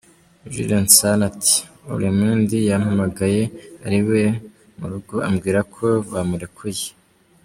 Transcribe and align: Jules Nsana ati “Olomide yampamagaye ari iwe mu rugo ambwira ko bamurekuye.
Jules 0.51 0.83
Nsana 0.87 1.23
ati 1.31 1.57
“Olomide 1.91 2.57
yampamagaye 2.69 3.43
ari 3.85 3.97
iwe 4.03 4.23
mu 4.77 4.85
rugo 4.91 5.15
ambwira 5.27 5.59
ko 5.73 5.85
bamurekuye. 6.11 6.87